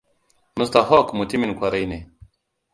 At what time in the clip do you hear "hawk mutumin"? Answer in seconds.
0.89-1.55